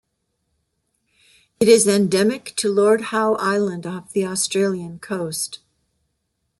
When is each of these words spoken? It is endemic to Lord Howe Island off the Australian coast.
It 1.59 1.67
is 1.67 1.85
endemic 1.85 2.55
to 2.55 2.73
Lord 2.73 3.01
Howe 3.13 3.35
Island 3.35 3.85
off 3.85 4.13
the 4.13 4.25
Australian 4.25 4.97
coast. 4.97 5.59